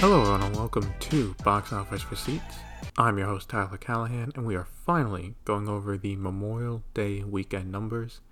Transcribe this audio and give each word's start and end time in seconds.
Hello, 0.00 0.34
and 0.34 0.56
welcome 0.56 0.94
to 0.98 1.34
Box 1.44 1.74
Office 1.74 2.10
Receipts. 2.10 2.56
I'm 2.96 3.18
your 3.18 3.26
host, 3.26 3.50
Tyler 3.50 3.76
Callahan, 3.76 4.32
and 4.34 4.46
we 4.46 4.54
are 4.56 4.64
finally 4.64 5.34
going 5.44 5.68
over 5.68 5.98
the 5.98 6.16
Memorial 6.16 6.82
Day 6.94 7.22
weekend 7.22 7.70
numbers, 7.70 8.22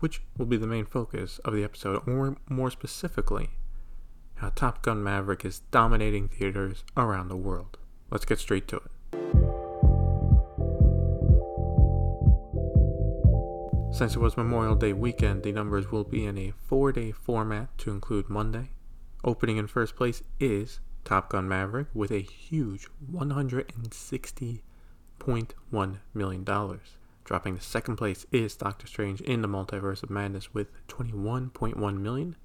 which 0.00 0.22
will 0.38 0.46
be 0.46 0.56
the 0.56 0.66
main 0.66 0.86
focus 0.86 1.38
of 1.44 1.52
the 1.52 1.64
episode, 1.64 2.08
or 2.08 2.38
more 2.48 2.70
specifically, 2.70 3.50
how 4.36 4.52
Top 4.54 4.80
Gun 4.80 5.04
Maverick 5.04 5.44
is 5.44 5.60
dominating 5.70 6.28
theaters 6.28 6.82
around 6.96 7.28
the 7.28 7.36
world. 7.36 7.76
Let's 8.10 8.24
get 8.24 8.38
straight 8.38 8.66
to 8.68 8.76
it. 8.76 8.90
Since 13.94 14.16
it 14.16 14.20
was 14.20 14.38
Memorial 14.38 14.76
Day 14.76 14.94
weekend, 14.94 15.42
the 15.42 15.52
numbers 15.52 15.92
will 15.92 16.04
be 16.04 16.24
in 16.24 16.38
a 16.38 16.54
four 16.66 16.90
day 16.90 17.12
format 17.12 17.76
to 17.76 17.90
include 17.90 18.30
Monday. 18.30 18.70
Opening 19.22 19.58
in 19.58 19.66
first 19.66 19.94
place 19.94 20.22
is 20.40 20.80
Top 21.04 21.30
Gun 21.30 21.48
Maverick 21.48 21.86
with 21.94 22.10
a 22.10 22.20
huge 22.20 22.88
$160.1 23.12 25.98
million. 26.14 26.44
Dropping 27.24 27.56
to 27.56 27.62
second 27.62 27.96
place 27.96 28.26
is 28.32 28.56
Doctor 28.56 28.86
Strange 28.86 29.20
in 29.20 29.42
the 29.42 29.48
Multiverse 29.48 30.02
of 30.02 30.10
Madness 30.10 30.52
with 30.52 30.72
21.1 30.88 31.98
million 31.98 32.36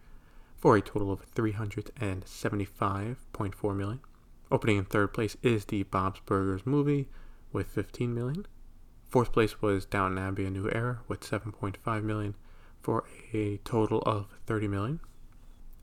for 0.55 0.75
a 0.75 0.81
total 0.81 1.11
of 1.11 1.25
375.4 1.33 3.75
million. 3.75 3.99
Opening 4.51 4.77
in 4.77 4.85
third 4.85 5.13
place 5.13 5.35
is 5.41 5.65
the 5.65 5.83
Bob's 5.83 6.19
Burgers 6.25 6.65
movie 6.65 7.09
with 7.51 7.67
15 7.67 8.13
million. 8.13 8.45
Fourth 9.09 9.31
place 9.31 9.61
was 9.61 9.85
Downton 9.85 10.17
Abbey: 10.17 10.45
A 10.45 10.49
New 10.49 10.69
Era 10.71 11.01
with 11.07 11.21
7.5 11.21 12.03
million 12.03 12.35
for 12.81 13.05
a 13.33 13.57
total 13.57 14.01
of 14.05 14.27
30 14.45 14.67
million. 14.67 14.99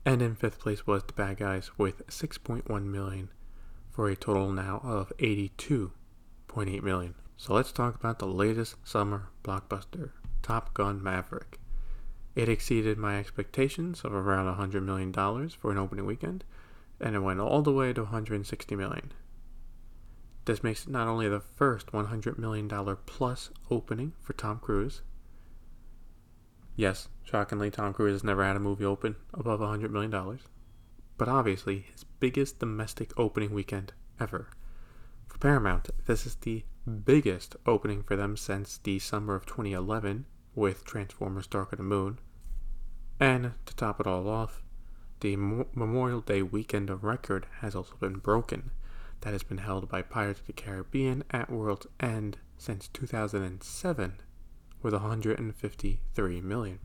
And 0.05 0.21
in 0.21 0.35
fifth 0.35 0.59
place 0.59 0.85
was 0.85 1.01
The 1.03 1.13
Bad 1.13 1.37
Guys 1.37 1.71
with 1.79 2.05
6.1 2.05 2.83
million 2.83 3.29
for 3.89 4.07
a 4.07 4.15
total 4.15 4.51
now 4.51 4.79
of 4.83 5.11
82.8 5.17 6.83
million. 6.83 7.15
So 7.37 7.53
let's 7.55 7.71
talk 7.71 7.95
about 7.95 8.19
the 8.19 8.27
latest 8.27 8.75
summer 8.83 9.29
blockbuster, 9.43 10.11
Top 10.43 10.75
Gun 10.75 11.01
Maverick. 11.01 11.59
It 12.35 12.49
exceeded 12.49 12.99
my 12.99 13.17
expectations 13.17 14.01
of 14.03 14.13
around 14.13 14.53
$100 14.55 14.83
million 14.83 15.11
for 15.49 15.71
an 15.71 15.77
opening 15.79 16.05
weekend, 16.05 16.43
and 17.01 17.15
it 17.15 17.19
went 17.19 17.39
all 17.39 17.63
the 17.63 17.73
way 17.73 17.91
to 17.91 18.03
160 18.03 18.75
million. 18.75 19.11
This 20.45 20.61
makes 20.61 20.83
it 20.83 20.91
not 20.91 21.07
only 21.07 21.27
the 21.27 21.39
first 21.39 21.87
$100 21.87 22.37
million 22.37 22.69
plus 23.07 23.49
opening 23.71 24.13
for 24.21 24.33
Tom 24.33 24.59
Cruise. 24.59 25.01
Yes, 26.75 27.07
shockingly, 27.23 27.71
Tom 27.71 27.93
Cruise 27.93 28.13
has 28.13 28.23
never 28.23 28.43
had 28.43 28.57
a 28.57 28.59
movie 28.59 28.85
open 28.85 29.15
above 29.33 29.61
$100 29.61 29.89
million. 29.91 30.39
But 31.17 31.29
obviously, 31.29 31.85
his 31.91 32.03
biggest 32.03 32.59
domestic 32.59 33.17
opening 33.17 33.53
weekend 33.53 33.93
ever. 34.19 34.49
For 35.27 35.37
Paramount, 35.37 35.89
this 36.05 36.25
is 36.25 36.35
the 36.35 36.65
biggest 37.05 37.55
opening 37.65 38.03
for 38.03 38.15
them 38.15 38.35
since 38.35 38.77
the 38.77 38.99
summer 38.99 39.35
of 39.35 39.45
2011 39.45 40.25
with 40.53 40.83
Transformers 40.83 41.47
Dark 41.47 41.71
of 41.71 41.77
the 41.77 41.83
Moon. 41.83 42.19
And 43.19 43.53
to 43.65 43.75
top 43.75 44.01
it 44.01 44.07
all 44.07 44.27
off, 44.27 44.61
the 45.21 45.37
Memorial 45.37 46.21
Day 46.21 46.41
weekend 46.41 46.89
of 46.89 47.05
record 47.05 47.47
has 47.61 47.73
also 47.73 47.95
been 47.95 48.17
broken 48.17 48.71
that 49.21 49.31
has 49.31 49.43
been 49.43 49.59
held 49.59 49.87
by 49.87 50.01
Pirates 50.01 50.41
of 50.41 50.47
the 50.47 50.53
Caribbean 50.53 51.23
at 51.31 51.49
World's 51.49 51.87
End 52.01 52.37
since 52.57 52.89
2007 52.89 54.19
with 54.81 54.93
153 54.93 56.41
million. 56.41 56.79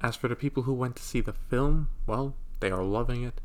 As 0.00 0.16
for 0.16 0.28
the 0.28 0.36
people 0.36 0.62
who 0.62 0.72
went 0.72 0.96
to 0.96 1.02
see 1.02 1.20
the 1.20 1.32
film, 1.32 1.88
well, 2.06 2.34
they 2.60 2.70
are 2.70 2.82
loving 2.82 3.22
it, 3.22 3.40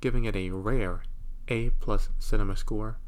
giving 0.00 0.24
it 0.24 0.36
a 0.36 0.50
rare 0.50 1.02
A 1.48 1.70
plus 1.70 2.08
cinema 2.18 2.56
score. 2.56 2.98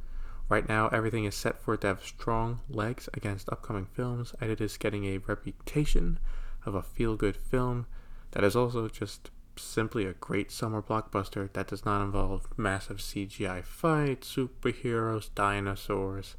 Right 0.49 0.69
now, 0.69 0.89
everything 0.89 1.25
is 1.25 1.35
set 1.35 1.61
for 1.61 1.75
it 1.75 1.81
to 1.81 1.89
have 1.89 2.05
strong 2.05 2.61
legs 2.69 3.09
against 3.13 3.51
upcoming 3.51 3.87
films, 3.87 4.33
and 4.41 4.51
it 4.51 4.61
is 4.61 4.77
getting 4.77 5.05
a 5.05 5.19
reputation 5.19 6.21
of 6.65 6.75
a 6.75 6.83
feel 6.83 7.17
good 7.17 7.37
film 7.37 7.87
that 8.31 8.45
is 8.45 8.55
also 8.55 8.89
just 8.89 9.31
simply 9.57 10.07
a 10.07 10.13
great 10.13 10.53
summer 10.53 10.81
blockbuster 10.81 11.53
that 11.53 11.69
does 11.69 11.85
not 11.85 12.05
involve 12.05 12.47
massive 12.57 12.99
CGI 12.99 13.65
fights, 13.65 14.37
superheroes, 14.37 15.31
dinosaurs, 15.35 16.37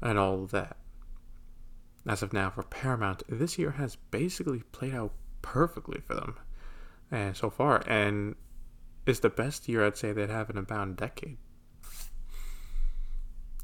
and 0.00 0.18
all 0.18 0.46
that. 0.46 0.77
As 2.08 2.22
of 2.22 2.32
now, 2.32 2.48
for 2.48 2.62
Paramount, 2.62 3.22
this 3.28 3.58
year 3.58 3.72
has 3.72 3.96
basically 4.10 4.60
played 4.72 4.94
out 4.94 5.12
perfectly 5.42 6.00
for 6.00 6.14
them, 6.14 6.36
and 7.10 7.36
so 7.36 7.50
far, 7.50 7.82
and 7.86 8.34
is 9.04 9.20
the 9.20 9.28
best 9.28 9.68
year 9.68 9.86
I'd 9.86 9.98
say 9.98 10.12
they'd 10.12 10.30
have 10.30 10.48
in 10.48 10.56
about 10.56 10.88
a 10.88 10.92
decade. 10.92 11.36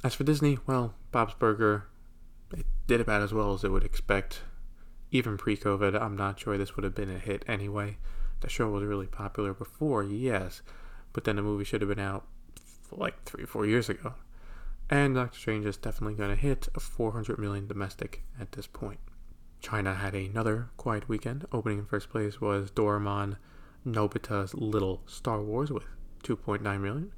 As 0.02 0.14
for 0.14 0.24
Disney, 0.24 0.58
well, 0.66 0.94
Bob's 1.10 1.32
Burger, 1.34 1.86
it 2.54 2.66
did 2.86 3.00
about 3.00 3.22
as 3.22 3.32
well 3.32 3.54
as 3.54 3.64
it 3.64 3.70
would 3.70 3.84
expect. 3.84 4.42
Even 5.10 5.38
pre 5.38 5.56
COVID, 5.56 5.98
I'm 5.98 6.16
not 6.16 6.38
sure 6.38 6.58
this 6.58 6.76
would 6.76 6.84
have 6.84 6.94
been 6.94 7.10
a 7.10 7.18
hit 7.18 7.44
anyway. 7.48 7.96
The 8.40 8.50
show 8.50 8.68
was 8.68 8.84
really 8.84 9.06
popular 9.06 9.54
before, 9.54 10.02
yes, 10.02 10.60
but 11.14 11.24
then 11.24 11.36
the 11.36 11.42
movie 11.42 11.64
should 11.64 11.80
have 11.80 11.88
been 11.88 11.98
out 11.98 12.26
like 12.90 13.24
three 13.24 13.44
or 13.44 13.46
four 13.46 13.64
years 13.64 13.88
ago. 13.88 14.12
And 14.94 15.16
Doctor 15.16 15.36
Strange 15.36 15.66
is 15.66 15.76
definitely 15.76 16.14
going 16.14 16.30
to 16.30 16.40
hit 16.40 16.68
400 16.78 17.36
million 17.36 17.66
domestic 17.66 18.22
at 18.40 18.52
this 18.52 18.68
point. 18.68 19.00
China 19.60 19.92
had 19.92 20.14
another 20.14 20.68
quiet 20.76 21.08
weekend. 21.08 21.44
Opening 21.50 21.80
in 21.80 21.84
first 21.84 22.10
place 22.10 22.40
was 22.40 22.70
Doraemon 22.70 23.36
Nobita's 23.84 24.54
Little 24.54 25.02
Star 25.06 25.42
Wars 25.42 25.72
with 25.72 25.82
2.9 26.22 26.62
million. 26.80 27.10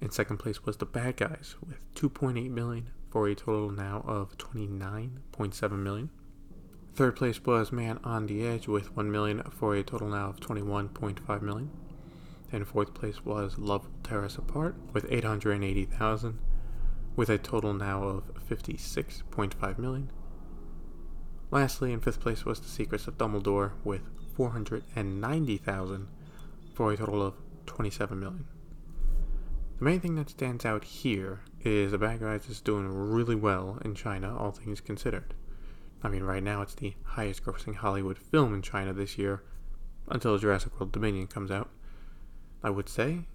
In 0.00 0.10
second 0.10 0.38
place 0.38 0.64
was 0.64 0.78
The 0.78 0.86
Bad 0.86 1.18
Guys 1.18 1.56
with 1.60 1.76
2.8 1.94 2.48
million 2.48 2.88
for 3.10 3.28
a 3.28 3.34
total 3.34 3.70
now 3.70 4.02
of 4.06 4.38
29.7 4.38 5.72
million. 5.72 6.08
Third 6.94 7.16
place 7.16 7.44
was 7.44 7.70
Man 7.70 8.00
on 8.02 8.28
the 8.28 8.46
Edge 8.46 8.66
with 8.66 8.96
1 8.96 9.10
million 9.10 9.42
for 9.50 9.74
a 9.74 9.82
total 9.82 10.08
now 10.08 10.30
of 10.30 10.40
21.5 10.40 11.42
million. 11.42 11.70
And 12.50 12.66
fourth 12.66 12.94
place 12.94 13.26
was 13.26 13.58
Love 13.58 13.84
Will 13.84 13.92
Tear 14.04 14.24
Us 14.24 14.38
Apart 14.38 14.74
with 14.94 15.04
880,000 15.10 16.38
with 17.16 17.28
a 17.28 17.38
total 17.38 17.72
now 17.72 18.02
of 18.02 18.48
56.5 18.48 19.78
million. 19.78 20.10
Lastly, 21.50 21.92
in 21.92 22.00
fifth 22.00 22.20
place 22.20 22.44
was 22.44 22.60
The 22.60 22.68
Secrets 22.68 23.06
of 23.06 23.18
Dumbledore 23.18 23.72
with 23.84 24.02
490,000 24.36 26.08
for 26.74 26.92
a 26.92 26.96
total 26.96 27.22
of 27.22 27.34
27 27.66 28.18
million. 28.18 28.46
The 29.78 29.84
main 29.84 30.00
thing 30.00 30.14
that 30.16 30.30
stands 30.30 30.64
out 30.64 30.84
here 30.84 31.40
is 31.62 31.90
The 31.90 31.98
Bad 31.98 32.20
Guys 32.20 32.48
is 32.48 32.60
doing 32.60 32.88
really 32.88 33.34
well 33.34 33.78
in 33.84 33.94
China, 33.94 34.36
all 34.36 34.52
things 34.52 34.80
considered. 34.80 35.34
I 36.02 36.08
mean, 36.08 36.22
right 36.22 36.42
now 36.42 36.62
it's 36.62 36.74
the 36.74 36.94
highest 37.02 37.44
grossing 37.44 37.76
Hollywood 37.76 38.18
film 38.18 38.54
in 38.54 38.62
China 38.62 38.92
this 38.92 39.18
year 39.18 39.42
until 40.08 40.38
Jurassic 40.38 40.78
World 40.78 40.92
Dominion 40.92 41.26
comes 41.26 41.50
out. 41.50 41.70
I 42.62 42.70
would 42.70 42.88
say 42.88 43.26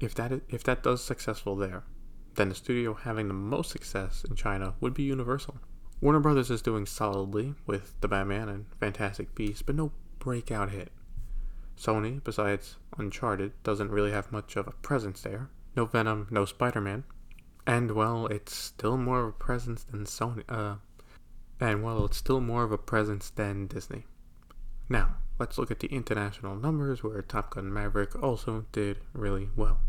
if 0.00 0.14
that 0.14 0.32
if 0.48 0.64
that 0.64 0.82
does 0.82 1.02
successful 1.04 1.56
there, 1.56 1.84
then 2.34 2.48
the 2.48 2.54
studio 2.54 2.94
having 2.94 3.28
the 3.28 3.34
most 3.34 3.70
success 3.70 4.24
in 4.28 4.36
China 4.36 4.74
would 4.80 4.94
be 4.94 5.02
Universal. 5.02 5.58
Warner 6.00 6.20
Brothers 6.20 6.50
is 6.50 6.62
doing 6.62 6.86
solidly 6.86 7.54
with 7.66 7.94
The 8.00 8.08
Batman 8.08 8.48
and 8.48 8.66
Fantastic 8.78 9.34
Beasts, 9.34 9.62
but 9.62 9.74
no 9.74 9.92
breakout 10.18 10.70
hit. 10.70 10.92
Sony, 11.78 12.22
besides 12.22 12.76
Uncharted, 12.98 13.52
doesn't 13.62 13.90
really 13.90 14.12
have 14.12 14.32
much 14.32 14.56
of 14.56 14.68
a 14.68 14.72
presence 14.72 15.22
there. 15.22 15.48
No 15.76 15.86
Venom, 15.86 16.28
no 16.30 16.44
Spider-Man, 16.44 17.04
and 17.66 17.92
well, 17.92 18.26
it's 18.26 18.54
still 18.54 18.96
more 18.96 19.22
of 19.22 19.28
a 19.28 19.32
presence 19.32 19.84
than 19.84 20.04
Sony. 20.04 20.44
Uh, 20.48 20.76
and 21.60 21.82
well, 21.82 22.04
it's 22.04 22.16
still 22.16 22.40
more 22.40 22.64
of 22.64 22.72
a 22.72 22.78
presence 22.78 23.30
than 23.30 23.66
Disney. 23.66 24.04
Now, 24.88 25.16
let's 25.38 25.56
look 25.56 25.70
at 25.70 25.80
the 25.80 25.88
international 25.88 26.56
numbers 26.56 27.02
where 27.02 27.22
Top 27.22 27.54
Gun 27.54 27.72
Maverick 27.72 28.20
also 28.22 28.66
did 28.72 28.98
really 29.14 29.48
well. 29.56 29.80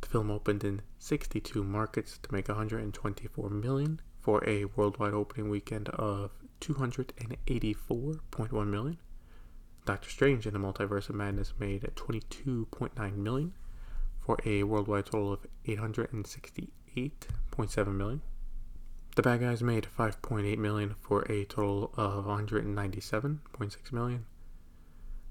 The 0.00 0.08
film 0.08 0.30
opened 0.30 0.64
in 0.64 0.82
62 0.98 1.62
markets 1.62 2.18
to 2.22 2.32
make 2.32 2.48
124 2.48 3.50
million 3.50 4.00
for 4.18 4.42
a 4.48 4.64
worldwide 4.66 5.14
opening 5.14 5.50
weekend 5.50 5.88
of 5.90 6.32
284.1 6.60 8.66
million. 8.66 8.98
Doctor 9.84 10.10
Strange 10.10 10.46
in 10.46 10.52
the 10.52 10.58
Multiverse 10.58 11.08
of 11.08 11.14
Madness 11.14 11.54
made 11.58 11.82
22.9 11.96 13.16
million 13.16 13.52
for 14.20 14.36
a 14.44 14.62
worldwide 14.62 15.06
total 15.06 15.32
of 15.32 15.46
868.7 15.66 17.94
million. 17.94 18.20
The 19.16 19.22
bad 19.22 19.40
guys 19.40 19.62
made 19.62 19.88
5.8 19.98 20.58
million 20.58 20.94
for 21.00 21.22
a 21.30 21.44
total 21.44 21.92
of 21.96 22.26
197.6 22.26 23.92
million. 23.92 24.26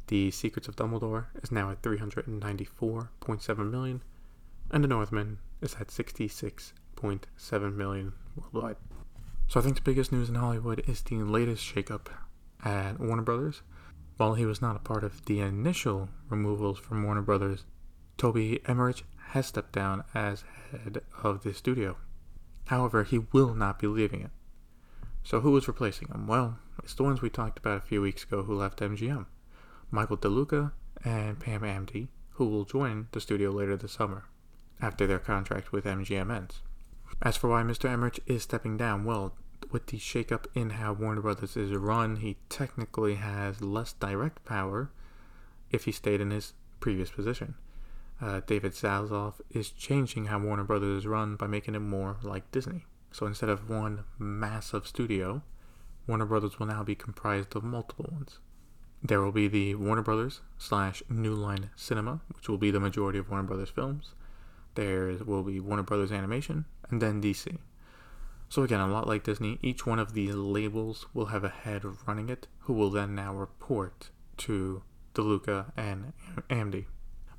The 0.08 0.32
Secrets 0.32 0.68
of 0.68 0.76
Dumbledore 0.76 1.28
is 1.42 1.52
now 1.52 1.72
at 1.72 1.82
394.7 1.82 3.72
million, 3.72 4.02
and 4.72 4.84
The 4.84 4.88
Northman 4.88 5.40
is 5.62 5.76
at 5.80 5.88
66.7 5.88 7.76
million 7.76 8.14
worldwide. 8.36 8.78
So 9.48 9.60
I 9.60 9.64
think 9.64 9.76
the 9.76 9.82
biggest 9.82 10.12
news 10.12 10.30
in 10.30 10.36
Hollywood 10.36 10.88
is 10.88 11.02
the 11.02 11.16
latest 11.18 11.64
shakeup 11.64 12.08
at 12.64 13.00
Warner 13.00 13.24
Brothers. 13.24 13.62
While 14.18 14.36
he 14.36 14.46
was 14.46 14.62
not 14.62 14.76
a 14.76 14.80
part 14.80 15.04
of 15.04 15.26
the 15.26 15.40
initial 15.40 16.10
removals 16.30 16.78
from 16.78 17.04
Warner 17.04 17.22
Brothers, 17.22 17.66
Toby 18.18 18.60
Emmerich 18.68 19.04
has 19.30 19.48
stepped 19.48 19.72
down 19.72 20.04
as 20.14 20.44
head 20.72 21.02
of 21.24 21.44
the 21.44 21.54
studio. 21.54 21.98
However, 22.66 23.04
he 23.04 23.20
will 23.32 23.56
not 23.56 23.80
be 23.80 23.88
leaving 23.88 24.22
it. 24.22 24.32
So 25.24 25.40
who 25.40 25.56
is 25.58 25.68
replacing 25.68 26.10
him? 26.10 26.28
Well, 26.28 26.60
it's 26.84 26.94
the 26.94 27.04
ones 27.04 27.22
we 27.22 27.30
talked 27.30 27.60
about 27.60 27.78
a 27.78 27.82
few 27.82 28.02
weeks 28.02 28.24
ago 28.24 28.44
who 28.44 28.56
left 28.56 28.80
MGM. 28.80 29.26
Michael 29.90 30.18
DeLuca 30.18 30.74
and 31.04 31.40
Pam 31.40 31.64
Abdy, 31.64 32.10
who 32.32 32.46
will 32.48 32.66
join 32.66 33.08
the 33.12 33.22
studio 33.22 33.52
later 33.52 33.76
this 33.76 33.94
summer, 33.94 34.26
after 34.82 35.06
their 35.06 35.20
contract 35.20 35.72
with 35.72 35.86
MGM 35.86 36.34
ends. 36.36 36.62
As 37.22 37.38
for 37.38 37.50
why 37.50 37.64
Mr. 37.64 37.90
Emmerich 37.90 38.20
is 38.26 38.44
stepping 38.44 38.78
down, 38.78 39.04
well, 39.04 39.36
with 39.72 39.88
the 39.88 39.98
shakeup 39.98 40.46
in 40.56 40.72
how 40.72 40.94
Warner 40.94 41.22
Brothers 41.22 41.58
is 41.58 41.72
run, 41.72 42.18
he 42.18 42.38
technically 42.48 43.16
has 43.16 43.62
less 43.62 43.94
direct 43.94 44.44
power 44.46 44.90
if 45.72 45.86
he 45.86 45.92
stayed 45.92 46.22
in 46.22 46.32
his 46.32 46.54
previous 46.80 47.12
position. 47.12 47.56
Uh, 48.22 48.42
David 48.46 48.74
Zaslav 48.74 49.36
is 49.50 49.70
changing 49.70 50.26
how 50.26 50.40
Warner 50.40 50.64
Brothers 50.64 51.00
is 51.00 51.08
run 51.08 51.36
by 51.36 51.48
making 51.48 51.76
it 51.76 51.80
more 51.80 52.18
like 52.24 52.52
Disney. 52.52 52.86
So 53.12 53.26
instead 53.26 53.50
of 53.50 53.70
one 53.70 54.04
massive 54.18 54.88
studio, 54.88 55.42
Warner 56.08 56.26
Brothers 56.26 56.60
will 56.60 56.68
now 56.68 56.84
be 56.84 56.96
comprised 56.96 57.56
of 57.56 57.64
multiple 57.64 58.10
ones. 58.12 58.40
There 59.02 59.22
will 59.22 59.32
be 59.32 59.48
the 59.48 59.76
Warner 59.76 60.02
Brothers 60.02 60.42
slash 60.58 61.02
New 61.10 61.34
Line 61.34 61.70
Cinema, 61.76 62.22
which 62.36 62.50
will 62.50 62.58
be 62.58 62.72
the 62.72 62.80
majority 62.80 63.20
of 63.20 63.30
Warner 63.30 63.48
Brothers 63.48 63.70
films. 63.70 64.14
There 64.80 65.12
will 65.26 65.44
be 65.44 65.60
Warner 65.60 65.84
Brothers 65.84 66.14
Animation, 66.14 66.64
and 66.90 67.02
then 67.02 67.22
DC. 67.22 67.58
So 68.48 68.64
again, 68.64 68.80
a 68.80 68.88
lot 68.88 69.08
like 69.08 69.26
Disney, 69.26 69.60
each 69.62 69.86
one 69.86 70.00
of 70.00 70.14
these 70.14 70.36
labels 70.36 71.06
will 71.14 71.26
have 71.26 71.44
a 71.44 71.50
head 71.50 71.84
running 72.08 72.30
it, 72.30 72.48
who 72.60 72.72
will 72.72 72.90
then 72.90 73.14
now 73.14 73.36
report 73.36 74.10
to 74.38 74.82
DeLuca 75.14 75.74
and 75.76 76.14
Abdy. 76.50 76.88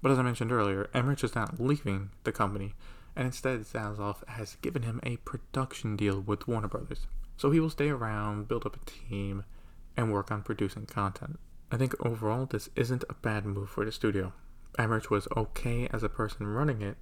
But 0.02 0.12
as 0.12 0.18
I 0.18 0.22
mentioned 0.22 0.52
earlier, 0.52 0.90
Emmerich 0.92 1.24
is 1.24 1.34
not 1.34 1.58
leaving 1.58 2.10
the 2.24 2.30
company, 2.30 2.74
and 3.16 3.24
instead 3.24 3.60
Zaslav 3.60 4.16
has 4.28 4.56
given 4.56 4.82
him 4.82 5.00
a 5.02 5.16
production 5.16 5.96
deal 5.96 6.20
with 6.20 6.46
Warner 6.46 6.68
Brothers. 6.68 7.06
So 7.38 7.50
he 7.50 7.58
will 7.58 7.70
stay 7.70 7.88
around, 7.88 8.48
build 8.48 8.66
up 8.66 8.76
a 8.76 8.84
team, 8.84 9.44
and 9.96 10.12
work 10.12 10.30
on 10.30 10.42
producing 10.42 10.84
content. 10.84 11.38
I 11.72 11.78
think 11.78 11.94
overall 12.04 12.44
this 12.44 12.68
isn't 12.76 13.04
a 13.08 13.14
bad 13.14 13.46
move 13.46 13.70
for 13.70 13.86
the 13.86 13.92
studio. 13.92 14.34
Emmerich 14.78 15.10
was 15.10 15.26
okay 15.34 15.88
as 15.90 16.02
a 16.02 16.10
person 16.10 16.46
running 16.46 16.82
it, 16.82 16.98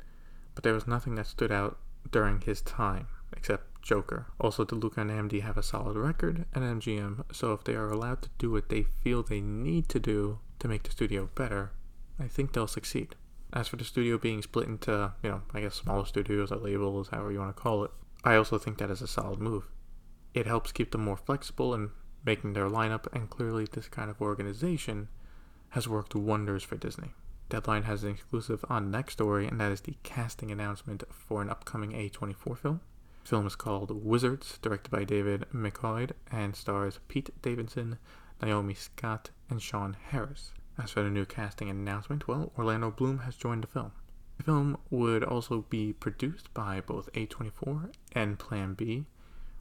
but 0.58 0.64
there 0.64 0.74
was 0.74 0.88
nothing 0.88 1.14
that 1.14 1.28
stood 1.28 1.52
out 1.52 1.78
during 2.10 2.40
his 2.40 2.60
time, 2.62 3.06
except 3.32 3.80
Joker. 3.80 4.26
Also, 4.40 4.64
DeLuca 4.64 4.96
and 4.98 5.08
Abdy 5.12 5.38
have 5.38 5.56
a 5.56 5.62
solid 5.62 5.96
record 5.96 6.46
at 6.52 6.62
MGM, 6.62 7.22
so 7.32 7.52
if 7.52 7.62
they 7.62 7.76
are 7.76 7.92
allowed 7.92 8.22
to 8.22 8.30
do 8.38 8.50
what 8.50 8.68
they 8.68 8.82
feel 8.82 9.22
they 9.22 9.40
need 9.40 9.88
to 9.90 10.00
do 10.00 10.40
to 10.58 10.66
make 10.66 10.82
the 10.82 10.90
studio 10.90 11.30
better, 11.36 11.70
I 12.18 12.26
think 12.26 12.52
they'll 12.52 12.66
succeed. 12.66 13.14
As 13.52 13.68
for 13.68 13.76
the 13.76 13.84
studio 13.84 14.18
being 14.18 14.42
split 14.42 14.66
into, 14.66 15.12
you 15.22 15.30
know, 15.30 15.42
I 15.54 15.60
guess 15.60 15.76
smaller 15.76 16.04
studios 16.04 16.50
or 16.50 16.56
labels, 16.56 17.10
however 17.10 17.30
you 17.30 17.38
want 17.38 17.56
to 17.56 17.62
call 17.62 17.84
it, 17.84 17.92
I 18.24 18.34
also 18.34 18.58
think 18.58 18.78
that 18.78 18.90
is 18.90 19.00
a 19.00 19.06
solid 19.06 19.38
move. 19.38 19.68
It 20.34 20.48
helps 20.48 20.72
keep 20.72 20.90
them 20.90 21.04
more 21.04 21.16
flexible 21.16 21.72
in 21.72 21.92
making 22.26 22.54
their 22.54 22.68
lineup, 22.68 23.06
and 23.12 23.30
clearly 23.30 23.68
this 23.70 23.86
kind 23.86 24.10
of 24.10 24.20
organization 24.20 25.06
has 25.68 25.86
worked 25.86 26.16
wonders 26.16 26.64
for 26.64 26.74
Disney. 26.74 27.12
Deadline 27.48 27.84
has 27.84 28.04
an 28.04 28.10
exclusive 28.10 28.62
on 28.68 28.90
Next 28.90 29.14
Story, 29.14 29.46
and 29.46 29.58
that 29.58 29.72
is 29.72 29.80
the 29.80 29.96
casting 30.02 30.50
announcement 30.50 31.02
for 31.10 31.40
an 31.40 31.48
upcoming 31.48 31.92
A24 31.92 32.58
film. 32.58 32.80
The 33.22 33.28
film 33.28 33.46
is 33.46 33.56
called 33.56 34.04
Wizards, 34.04 34.58
directed 34.60 34.90
by 34.90 35.04
David 35.04 35.46
Michôd, 35.54 36.10
and 36.30 36.54
stars 36.54 37.00
Pete 37.08 37.30
Davidson, 37.40 37.98
Naomi 38.42 38.74
Scott, 38.74 39.30
and 39.48 39.62
Sean 39.62 39.96
Harris. 40.10 40.52
As 40.76 40.90
for 40.90 41.02
the 41.02 41.08
new 41.08 41.24
casting 41.24 41.70
announcement, 41.70 42.28
well, 42.28 42.52
Orlando 42.58 42.90
Bloom 42.90 43.20
has 43.20 43.34
joined 43.34 43.62
the 43.62 43.68
film. 43.68 43.92
The 44.36 44.44
film 44.44 44.76
would 44.90 45.24
also 45.24 45.64
be 45.70 45.94
produced 45.94 46.52
by 46.52 46.82
both 46.82 47.12
A24 47.14 47.94
and 48.12 48.38
Plan 48.38 48.74
B, 48.74 49.06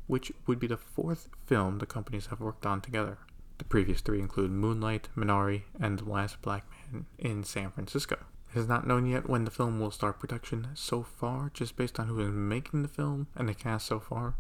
which 0.08 0.34
would 0.46 0.60
be 0.60 0.68
the 0.68 0.78
fourth 0.78 1.30
film 1.46 1.80
the 1.80 1.86
companies 1.86 2.28
have 2.28 2.42
worked 2.42 2.66
on 2.66 2.82
together. 2.82 3.18
The 3.58 3.64
previous 3.64 4.02
three 4.02 4.20
include 4.20 4.52
Moonlight, 4.52 5.10
Minari, 5.16 5.64
and 5.80 5.98
The 5.98 6.06
Last 6.06 6.42
Black 6.42 6.70
Man 6.70 6.77
in 7.18 7.44
San 7.44 7.72
Francisco. 7.72 8.18
It 8.54 8.60
is 8.60 8.68
not 8.68 8.88
known 8.88 9.06
yet 9.06 9.30
when 9.30 9.46
the 9.46 9.52
film 9.52 9.80
will 9.80 9.92
start 9.92 10.20
production 10.20 10.70
so 10.74 11.04
far, 11.04 11.52
just 11.54 11.76
based 11.76 12.00
on 12.00 12.08
who 12.08 12.20
is 12.22 12.32
making 12.32 12.82
the 12.82 12.88
film 12.88 13.28
and 13.36 13.50
the 13.50 13.54
cast 13.54 13.86
so 13.86 14.00
far. 14.00 14.36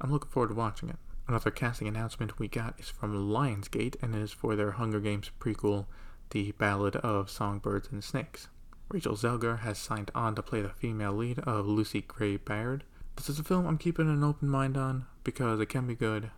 I'm 0.00 0.12
looking 0.12 0.30
forward 0.30 0.48
to 0.48 0.54
watching 0.54 0.88
it. 0.88 0.96
Another 1.26 1.50
casting 1.50 1.88
announcement 1.88 2.38
we 2.38 2.48
got 2.48 2.78
is 2.78 2.88
from 2.88 3.14
Lionsgate 3.14 3.96
and 4.02 4.14
it 4.14 4.20
is 4.20 4.32
for 4.32 4.54
their 4.54 4.72
Hunger 4.72 5.00
Games 5.00 5.30
prequel, 5.40 5.86
The 6.30 6.52
Ballad 6.52 6.96
of 6.96 7.30
Songbirds 7.30 7.88
and 7.90 8.02
Snakes. 8.02 8.48
Rachel 8.90 9.16
Zegler 9.16 9.60
has 9.60 9.78
signed 9.78 10.10
on 10.14 10.34
to 10.34 10.42
play 10.42 10.60
the 10.60 10.68
female 10.68 11.14
lead 11.14 11.38
of 11.40 11.66
Lucy 11.66 12.02
Gray 12.02 12.36
Baird. 12.36 12.84
This 13.16 13.30
is 13.30 13.38
a 13.38 13.44
film 13.44 13.66
I'm 13.66 13.78
keeping 13.78 14.10
an 14.10 14.24
open 14.24 14.48
mind 14.48 14.76
on 14.76 15.06
because 15.24 15.60
it 15.60 15.66
can 15.66 15.86
be 15.86 15.94
good, 15.94 16.30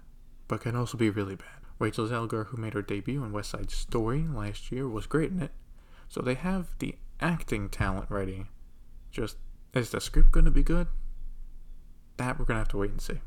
but 0.46 0.60
can 0.60 0.76
also 0.76 0.96
be 0.96 1.10
really 1.10 1.36
bad. 1.36 1.63
Rachel 1.78 2.08
Zegler, 2.08 2.46
who 2.46 2.56
made 2.56 2.74
her 2.74 2.82
debut 2.82 3.24
in 3.24 3.32
West 3.32 3.50
Side 3.50 3.70
Story 3.70 4.26
last 4.26 4.70
year, 4.70 4.88
was 4.88 5.06
great 5.06 5.30
in 5.30 5.40
it. 5.40 5.52
So 6.08 6.20
they 6.20 6.34
have 6.34 6.68
the 6.78 6.94
acting 7.20 7.68
talent 7.68 8.10
ready. 8.10 8.46
Just, 9.10 9.36
is 9.72 9.90
the 9.90 10.00
script 10.00 10.30
going 10.30 10.44
to 10.44 10.50
be 10.50 10.62
good? 10.62 10.86
That 12.16 12.38
we're 12.38 12.44
going 12.44 12.56
to 12.56 12.60
have 12.60 12.68
to 12.68 12.78
wait 12.78 12.90
and 12.90 13.00
see. 13.00 13.20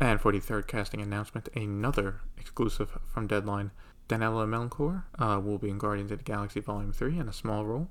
And 0.00 0.20
for 0.20 0.32
the 0.32 0.40
third 0.40 0.66
casting 0.66 1.00
announcement, 1.00 1.48
another 1.54 2.20
exclusive 2.36 2.98
from 3.06 3.26
Deadline, 3.26 3.70
Daniela 4.08 4.46
Melchior 4.46 5.04
uh, 5.18 5.40
will 5.42 5.58
be 5.58 5.70
in 5.70 5.78
Guardians 5.78 6.10
of 6.10 6.18
the 6.18 6.24
Galaxy 6.24 6.60
Volume 6.60 6.92
3 6.92 7.18
in 7.18 7.28
a 7.28 7.32
small 7.32 7.64
role. 7.64 7.90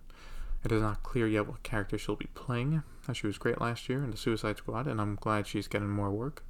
It 0.63 0.71
is 0.71 0.81
not 0.81 1.03
clear 1.03 1.27
yet 1.27 1.47
what 1.47 1.63
character 1.63 1.97
she'll 1.97 2.15
be 2.15 2.29
playing. 2.35 2.83
She 3.13 3.27
was 3.27 3.37
great 3.37 3.59
last 3.59 3.89
year 3.89 4.03
in 4.03 4.11
the 4.11 4.17
Suicide 4.17 4.57
Squad, 4.57 4.87
and 4.87 5.01
I'm 5.01 5.15
glad 5.15 5.47
she's 5.47 5.67
getting 5.67 5.89
more 5.89 6.11
work. 6.11 6.45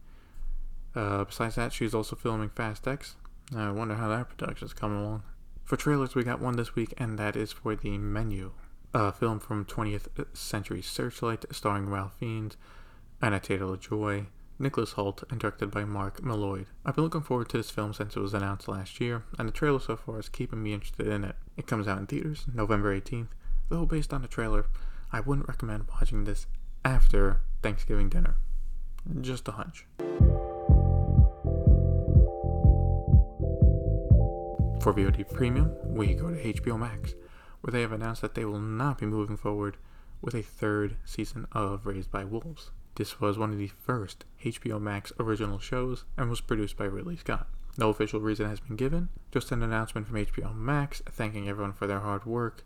Uh, 0.95 1.23
besides 1.23 1.55
that, 1.55 1.73
she's 1.73 1.93
also 1.93 2.15
filming 2.15 2.49
Fast 2.49 2.87
X. 2.87 3.15
I 3.55 3.71
wonder 3.71 3.95
how 3.95 4.09
that 4.09 4.29
production's 4.29 4.73
coming 4.73 4.99
along. 4.99 5.23
For 5.63 5.77
trailers, 5.77 6.15
we 6.15 6.23
got 6.23 6.41
one 6.41 6.55
this 6.55 6.75
week, 6.75 6.93
and 6.97 7.17
that 7.17 7.35
is 7.35 7.51
for 7.51 7.75
The 7.75 7.97
Menu, 7.97 8.51
a 8.93 9.11
film 9.11 9.39
from 9.39 9.65
20th 9.65 10.07
Century 10.35 10.81
Searchlight 10.81 11.45
starring 11.51 11.89
Ralph 11.89 12.15
Fiennes, 12.19 12.57
Anya 13.21 13.39
Taylor-Joy, 13.39 14.27
Nicholas 14.59 14.93
Hoult, 14.93 15.23
and 15.31 15.39
directed 15.39 15.71
by 15.71 15.85
Mark 15.85 16.21
Mylod. 16.21 16.65
I've 16.85 16.95
been 16.95 17.03
looking 17.03 17.21
forward 17.21 17.49
to 17.49 17.57
this 17.57 17.71
film 17.71 17.93
since 17.93 18.15
it 18.15 18.19
was 18.19 18.33
announced 18.33 18.67
last 18.67 18.99
year, 18.99 19.23
and 19.39 19.47
the 19.47 19.53
trailer 19.53 19.79
so 19.79 19.95
far 19.95 20.19
is 20.19 20.29
keeping 20.29 20.61
me 20.61 20.73
interested 20.73 21.07
in 21.07 21.23
it. 21.23 21.35
It 21.57 21.67
comes 21.67 21.87
out 21.87 21.97
in 21.97 22.07
theaters 22.07 22.45
November 22.53 22.99
18th, 22.99 23.29
though 23.69 23.85
based 23.85 24.13
on 24.13 24.21
the 24.21 24.27
trailer, 24.27 24.65
I 25.11 25.21
wouldn't 25.21 25.47
recommend 25.47 25.85
watching 25.89 26.23
this 26.23 26.47
after 26.83 27.41
Thanksgiving 27.61 28.09
dinner. 28.09 28.35
Just 29.21 29.47
a 29.47 29.53
hunch. 29.53 29.85
For 34.83 34.93
VOD 34.93 35.33
Premium, 35.33 35.71
we 35.85 36.13
go 36.13 36.29
to 36.29 36.43
HBO 36.43 36.77
Max, 36.77 37.13
where 37.61 37.71
they 37.71 37.79
have 37.79 37.93
announced 37.93 38.21
that 38.21 38.35
they 38.35 38.43
will 38.43 38.59
not 38.59 38.97
be 38.97 39.05
moving 39.05 39.37
forward 39.37 39.77
with 40.21 40.35
a 40.35 40.41
third 40.41 40.97
season 41.05 41.47
of 41.53 41.85
Raised 41.85 42.11
by 42.11 42.25
Wolves. 42.25 42.69
This 42.95 43.21
was 43.21 43.37
one 43.37 43.51
of 43.53 43.57
the 43.57 43.69
first 43.69 44.25
HBO 44.43 44.81
Max 44.81 45.13
original 45.17 45.57
shows 45.57 46.03
and 46.17 46.29
was 46.29 46.41
produced 46.41 46.75
by 46.75 46.83
Ridley 46.83 47.15
Scott. 47.15 47.47
No 47.77 47.87
official 47.87 48.19
reason 48.19 48.49
has 48.49 48.59
been 48.59 48.75
given, 48.75 49.07
just 49.31 49.53
an 49.53 49.63
announcement 49.63 50.05
from 50.05 50.17
HBO 50.17 50.53
Max 50.53 51.01
thanking 51.09 51.47
everyone 51.47 51.71
for 51.71 51.87
their 51.87 52.01
hard 52.01 52.25
work. 52.25 52.65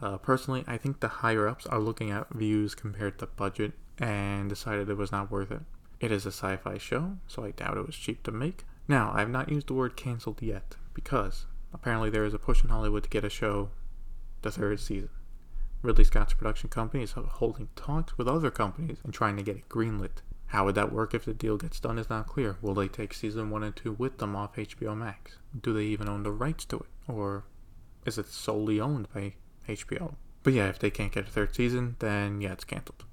Uh, 0.00 0.18
personally, 0.18 0.64
I 0.66 0.76
think 0.76 0.98
the 0.98 1.06
higher 1.06 1.46
ups 1.46 1.66
are 1.66 1.78
looking 1.78 2.10
at 2.10 2.34
views 2.34 2.74
compared 2.74 3.20
to 3.20 3.28
budget 3.28 3.74
and 4.00 4.48
decided 4.48 4.90
it 4.90 4.96
was 4.96 5.12
not 5.12 5.30
worth 5.30 5.52
it. 5.52 5.62
It 6.00 6.10
is 6.10 6.26
a 6.26 6.32
sci 6.32 6.56
fi 6.56 6.78
show, 6.78 7.18
so 7.28 7.44
I 7.44 7.52
doubt 7.52 7.78
it 7.78 7.86
was 7.86 7.94
cheap 7.94 8.24
to 8.24 8.32
make. 8.32 8.64
Now, 8.88 9.12
I 9.14 9.20
have 9.20 9.30
not 9.30 9.50
used 9.52 9.68
the 9.68 9.74
word 9.74 9.96
cancelled 9.96 10.42
yet, 10.42 10.74
because 10.94 11.46
apparently 11.72 12.10
there 12.10 12.24
is 12.24 12.34
a 12.34 12.38
push 12.38 12.62
in 12.62 12.70
Hollywood 12.70 13.02
to 13.02 13.10
get 13.10 13.24
a 13.24 13.30
show 13.30 13.70
the 14.42 14.50
third 14.50 14.80
season. 14.80 15.10
Ridley 15.82 16.04
Scott's 16.04 16.32
production 16.32 16.70
company 16.70 17.02
is 17.02 17.12
holding 17.12 17.68
talks 17.76 18.16
with 18.16 18.26
other 18.26 18.50
companies 18.50 18.98
and 19.04 19.12
trying 19.12 19.36
to 19.36 19.42
get 19.42 19.56
it 19.56 19.68
greenlit. 19.68 20.22
How 20.46 20.64
would 20.64 20.76
that 20.76 20.92
work 20.92 21.14
if 21.14 21.24
the 21.24 21.34
deal 21.34 21.56
gets 21.56 21.80
done 21.80 21.98
is 21.98 22.08
not 22.08 22.26
clear. 22.26 22.56
Will 22.62 22.74
they 22.74 22.88
take 22.88 23.12
season 23.12 23.50
1 23.50 23.62
and 23.62 23.76
2 23.76 23.92
with 23.92 24.18
them 24.18 24.36
off 24.36 24.56
HBO 24.56 24.96
Max? 24.96 25.38
Do 25.60 25.72
they 25.72 25.84
even 25.84 26.08
own 26.08 26.22
the 26.22 26.30
rights 26.30 26.64
to 26.66 26.76
it? 26.76 26.86
Or 27.08 27.44
is 28.06 28.18
it 28.18 28.28
solely 28.28 28.80
owned 28.80 29.08
by 29.12 29.34
HBO? 29.68 30.14
But 30.42 30.52
yeah, 30.52 30.68
if 30.68 30.78
they 30.78 30.90
can't 30.90 31.12
get 31.12 31.26
a 31.26 31.30
third 31.30 31.54
season, 31.54 31.96
then 31.98 32.40
yeah, 32.40 32.52
it's 32.52 32.64
cancelled. 32.64 33.04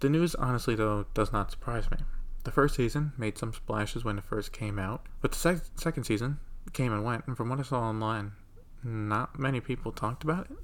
The 0.00 0.10
news, 0.10 0.34
honestly, 0.34 0.74
though, 0.74 1.06
does 1.14 1.32
not 1.32 1.50
surprise 1.50 1.90
me. 1.90 1.98
The 2.44 2.52
first 2.52 2.74
season 2.74 3.12
made 3.18 3.38
some 3.38 3.52
splashes 3.52 4.04
when 4.04 4.18
it 4.18 4.24
first 4.24 4.52
came 4.52 4.78
out, 4.78 5.06
but 5.20 5.32
the 5.32 5.38
sec- 5.38 5.64
second 5.76 6.04
season 6.04 6.38
came 6.72 6.92
and 6.92 7.04
went, 7.04 7.26
and 7.26 7.36
from 7.36 7.48
what 7.48 7.58
I 7.58 7.62
saw 7.62 7.80
online, 7.80 8.32
not 8.82 9.38
many 9.38 9.60
people 9.60 9.92
talked 9.92 10.24
about 10.24 10.50
it. 10.50 10.56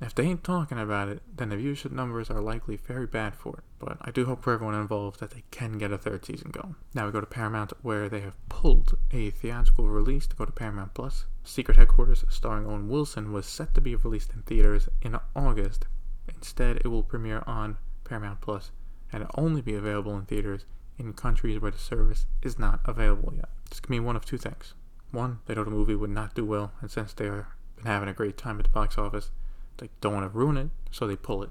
If 0.00 0.14
they 0.14 0.24
ain't 0.24 0.44
talking 0.44 0.78
about 0.78 1.08
it, 1.08 1.22
then 1.34 1.48
the 1.48 1.56
viewership 1.56 1.90
numbers 1.90 2.28
are 2.28 2.40
likely 2.40 2.76
very 2.76 3.06
bad 3.06 3.34
for 3.34 3.56
it. 3.58 3.64
But 3.78 3.96
I 4.02 4.10
do 4.10 4.26
hope 4.26 4.42
for 4.42 4.52
everyone 4.52 4.74
involved 4.74 5.20
that 5.20 5.30
they 5.30 5.44
can 5.50 5.78
get 5.78 5.90
a 5.90 5.98
third 5.98 6.24
season 6.26 6.50
going. 6.50 6.76
Now 6.94 7.06
we 7.06 7.12
go 7.12 7.20
to 7.20 7.26
Paramount, 7.26 7.72
where 7.80 8.08
they 8.08 8.20
have 8.20 8.36
pulled 8.48 8.98
a 9.10 9.30
theatrical 9.30 9.88
release 9.88 10.26
to 10.26 10.36
go 10.36 10.44
to 10.44 10.52
Paramount 10.52 10.92
Plus. 10.92 11.24
Secret 11.44 11.78
Headquarters, 11.78 12.24
starring 12.28 12.66
Owen 12.66 12.88
Wilson, 12.88 13.32
was 13.32 13.46
set 13.46 13.74
to 13.74 13.80
be 13.80 13.96
released 13.96 14.32
in 14.34 14.42
theaters 14.42 14.88
in 15.00 15.18
August, 15.34 15.86
Instead, 16.28 16.78
it 16.84 16.88
will 16.88 17.02
premiere 17.02 17.42
on 17.46 17.78
Paramount 18.04 18.40
Plus 18.40 18.72
and 19.12 19.26
only 19.36 19.60
be 19.60 19.74
available 19.74 20.16
in 20.16 20.26
theaters 20.26 20.64
in 20.98 21.12
countries 21.12 21.60
where 21.60 21.70
the 21.70 21.78
service 21.78 22.26
is 22.42 22.58
not 22.58 22.80
available 22.84 23.32
yet. 23.34 23.48
This 23.68 23.80
can 23.80 23.92
mean 23.92 24.04
one 24.04 24.16
of 24.16 24.24
two 24.24 24.38
things. 24.38 24.74
One, 25.10 25.40
they 25.46 25.54
know 25.54 25.64
the 25.64 25.70
movie 25.70 25.94
would 25.94 26.10
not 26.10 26.34
do 26.34 26.44
well, 26.44 26.72
and 26.80 26.90
since 26.90 27.12
they've 27.12 27.44
been 27.76 27.86
having 27.86 28.08
a 28.08 28.14
great 28.14 28.36
time 28.36 28.58
at 28.58 28.64
the 28.64 28.70
box 28.70 28.98
office, 28.98 29.30
they 29.78 29.90
don't 30.00 30.14
want 30.14 30.30
to 30.30 30.38
ruin 30.38 30.56
it, 30.56 30.70
so 30.90 31.06
they 31.06 31.16
pull 31.16 31.42
it. 31.42 31.50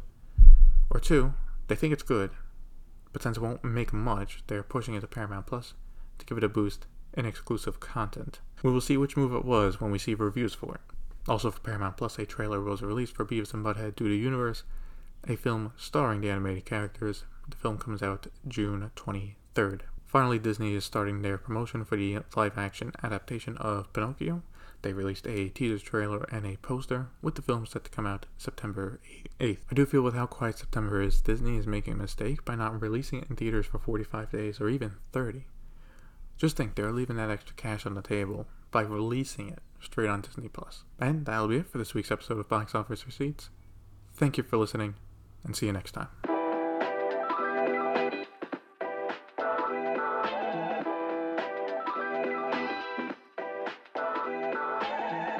Or 0.89 0.99
two, 0.99 1.33
they 1.67 1.75
think 1.75 1.93
it's 1.93 2.03
good, 2.03 2.31
but 3.13 3.23
since 3.23 3.37
it 3.37 3.43
won't 3.43 3.63
make 3.63 3.93
much, 3.93 4.43
they're 4.47 4.63
pushing 4.63 4.93
it 4.93 5.01
to 5.01 5.07
Paramount 5.07 5.47
Plus 5.47 5.73
to 6.17 6.25
give 6.25 6.37
it 6.37 6.43
a 6.43 6.49
boost 6.49 6.85
in 7.13 7.25
exclusive 7.25 7.79
content. 7.79 8.39
We 8.61 8.71
will 8.71 8.81
see 8.81 8.97
which 8.97 9.17
move 9.17 9.33
it 9.33 9.45
was 9.45 9.79
when 9.79 9.91
we 9.91 9.99
see 9.99 10.13
reviews 10.13 10.53
for 10.53 10.75
it. 10.75 10.81
Also, 11.27 11.49
for 11.49 11.59
Paramount 11.61 11.97
Plus, 11.97 12.19
a 12.19 12.25
trailer 12.25 12.61
was 12.61 12.81
released 12.81 13.15
for 13.15 13.25
Beavis 13.25 13.53
and 13.53 13.65
Butthead 13.65 13.95
Do 13.95 14.07
the 14.07 14.17
Universe, 14.17 14.63
a 15.27 15.35
film 15.35 15.73
starring 15.75 16.21
the 16.21 16.29
animated 16.29 16.65
characters. 16.65 17.23
The 17.49 17.55
film 17.55 17.77
comes 17.77 18.03
out 18.03 18.27
June 18.47 18.91
23rd. 18.95 19.81
Finally, 20.05 20.39
Disney 20.39 20.73
is 20.73 20.85
starting 20.85 21.21
their 21.21 21.37
promotion 21.37 21.83
for 21.83 21.95
the 21.97 22.19
live 22.35 22.57
action 22.57 22.91
adaptation 23.03 23.57
of 23.57 23.91
Pinocchio. 23.91 24.43
They 24.81 24.93
released 24.93 25.25
a 25.27 25.49
teaser 25.49 25.83
trailer 25.83 26.27
and 26.31 26.45
a 26.45 26.57
poster 26.57 27.07
with 27.21 27.35
the 27.35 27.41
film 27.41 27.65
set 27.65 27.85
to 27.85 27.89
come 27.89 28.05
out 28.05 28.27
September 28.37 28.99
8th. 29.39 29.59
I 29.71 29.73
do 29.73 29.85
feel 29.85 30.03
with 30.03 30.13
how 30.13 30.27
quiet 30.27 30.59
September 30.59 31.01
is, 31.01 31.21
Disney 31.21 31.57
is 31.57 31.65
making 31.65 31.93
a 31.93 31.97
mistake 31.97 32.45
by 32.45 32.55
not 32.55 32.79
releasing 32.79 33.19
it 33.19 33.29
in 33.29 33.35
theaters 33.35 33.65
for 33.65 33.79
45 33.79 34.31
days 34.31 34.61
or 34.61 34.69
even 34.69 34.93
30. 35.11 35.45
Just 36.37 36.55
think 36.55 36.75
they're 36.75 36.91
leaving 36.91 37.15
that 37.15 37.31
extra 37.31 37.55
cash 37.55 37.85
on 37.85 37.95
the 37.95 38.01
table 38.01 38.47
by 38.71 38.81
releasing 38.81 39.49
it 39.49 39.59
straight 39.81 40.09
on 40.09 40.21
Disney 40.21 40.49
Plus. 40.49 40.83
And 40.99 41.25
that'll 41.25 41.47
be 41.47 41.57
it 41.57 41.67
for 41.67 41.77
this 41.77 41.93
week's 41.93 42.11
episode 42.11 42.39
of 42.39 42.49
Box 42.49 42.75
Office 42.75 43.05
Receipts. 43.05 43.49
Thank 44.13 44.37
you 44.37 44.43
for 44.43 44.57
listening, 44.57 44.95
and 45.43 45.55
see 45.55 45.65
you 45.65 45.73
next 45.73 45.93
time. 45.93 46.34